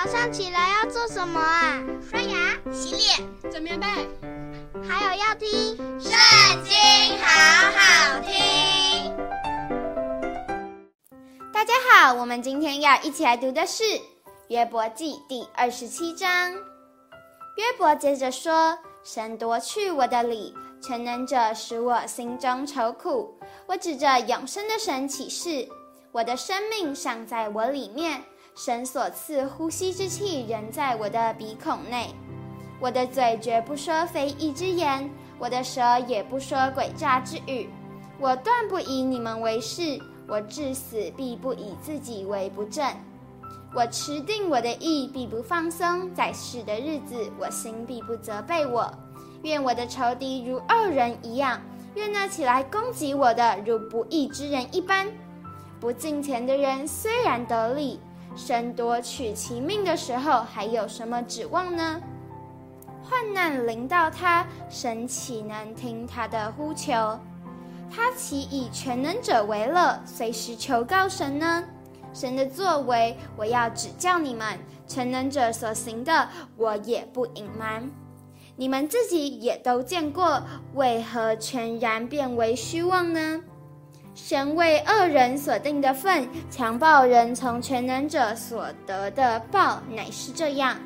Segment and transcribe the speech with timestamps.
[0.00, 1.82] 早上起来要做什么啊？
[2.08, 3.86] 刷牙、洗脸、整棉被，
[4.88, 6.12] 还有要听《圣
[6.62, 6.72] 经》，
[7.20, 9.12] 好好听。
[11.52, 13.82] 大家好，我们今天要一起来读的是
[14.46, 16.52] 《约伯记》第二十七章。
[17.56, 23.36] 约伯接着说：“神夺去我的理，全能者使我心中愁苦。
[23.66, 25.68] 我指着永生的神起誓。”
[26.10, 28.22] 我的生命尚在我里面，
[28.60, 32.12] 神所赐呼吸之气仍在我的鼻孔内。
[32.80, 35.08] 我的嘴绝不说非义之言，
[35.38, 37.68] 我的舌也不说诡诈之语。
[38.18, 42.84] 我断不以你们为是，我至死必不以自己为不正。
[43.72, 46.12] 我持定我的意，必不放松。
[46.12, 48.92] 在世的日子，我心必不责备我。
[49.42, 51.60] 愿我的仇敌如恶人一样，
[51.94, 55.06] 愿那起来攻击我的如不义之人一般。
[55.78, 58.00] 不敬虔的人虽然得利，
[58.38, 62.00] 神夺取其命的时候，还有什么指望呢？
[63.02, 67.18] 患难临到他，神岂能听他的呼求？
[67.90, 71.64] 他岂以全能者为乐，随时求告神呢？
[72.14, 77.90] 神的作为，我要指教你们；全能者所行的，我也不隐瞒。
[78.54, 80.40] 你们自己也都见过，
[80.74, 83.42] 为何全然变为虚妄呢？
[84.20, 90.76] 神为恶人所定的份，强暴人从全能者所得的报，乃是这样：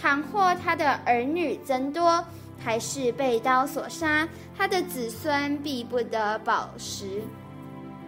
[0.00, 2.24] 倘或他的儿女增多，
[2.58, 7.20] 还是被刀所杀，他的子孙必不得饱食；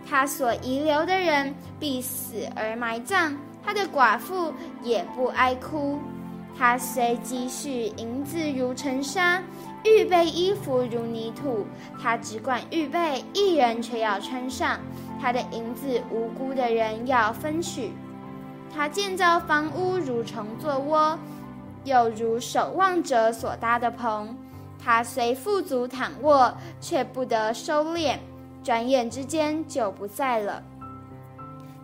[0.09, 5.99] 他所遗留的人必死而埋葬，他的寡妇也不哀哭。
[6.58, 9.42] 他虽积蓄银子如尘沙。
[9.84, 11.67] 预备衣服如泥土，
[12.00, 14.78] 他只管预备，一人却要穿上。
[15.20, 17.91] 他的银子，无辜的人要分取。
[18.73, 21.19] 他建造房屋如虫作窝，
[21.83, 24.36] 又如守望者所搭的棚。
[24.78, 28.18] 他虽富足躺卧，却不得收敛，
[28.62, 30.62] 转眼之间就不在了。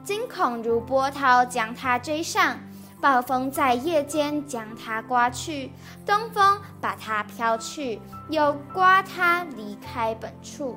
[0.05, 2.59] 惊恐如波涛将他追上。
[3.01, 5.73] 暴风在夜间将它刮去，
[6.05, 10.77] 东风把它飘去，又刮他离开本处。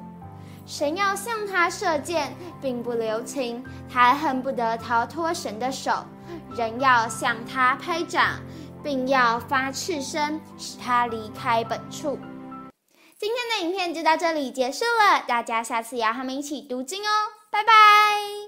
[0.66, 6.06] 神要向他射箭，并不留情，他恨不得逃脱神的手。
[6.56, 8.40] 人要向他拍掌，
[8.84, 12.18] 并要发斥声，使他离开本处。
[13.18, 17.10] 今天的影片就到这里结束了，大家下次也要和我们一起读经哦，
[17.50, 18.41] 拜拜。